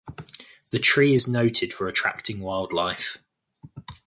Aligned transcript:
The 0.71 0.79
tree 0.79 1.13
is 1.13 1.27
noted 1.27 1.71
for 1.73 1.87
attracting 1.87 2.39
wildlife. 2.39 3.23